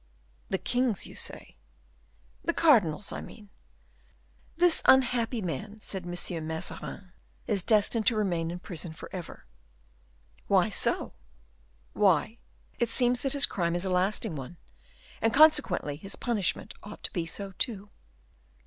[0.49, 1.57] "The king's, you say."
[2.43, 3.49] "The cardinal's, I mean.
[4.57, 6.47] 'This unhappy man,' said M.
[6.47, 7.11] Mazarin,
[7.45, 9.45] 'is destined to remain in prison forever.'"
[10.47, 11.13] "Why so?"
[11.93, 12.39] "Why,
[12.79, 14.57] it seems that his crime is a lasting one;
[15.21, 17.91] and, consequently, his punishment ought to be so, too."